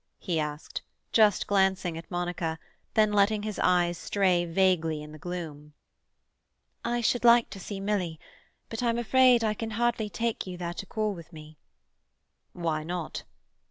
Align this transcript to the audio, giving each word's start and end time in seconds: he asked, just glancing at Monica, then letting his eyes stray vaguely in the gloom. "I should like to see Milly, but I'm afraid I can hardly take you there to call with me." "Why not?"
he 0.17 0.39
asked, 0.39 0.81
just 1.11 1.45
glancing 1.45 1.95
at 1.95 2.09
Monica, 2.09 2.57
then 2.95 3.13
letting 3.13 3.43
his 3.43 3.59
eyes 3.59 3.99
stray 3.99 4.45
vaguely 4.45 5.03
in 5.03 5.11
the 5.11 5.19
gloom. 5.19 5.73
"I 6.83 7.01
should 7.01 7.23
like 7.23 7.51
to 7.51 7.59
see 7.59 7.79
Milly, 7.79 8.19
but 8.67 8.81
I'm 8.81 8.97
afraid 8.97 9.43
I 9.43 9.53
can 9.53 9.69
hardly 9.77 10.09
take 10.09 10.47
you 10.47 10.57
there 10.57 10.73
to 10.73 10.87
call 10.87 11.13
with 11.13 11.31
me." 11.31 11.59
"Why 12.51 12.83
not?" 12.83 13.25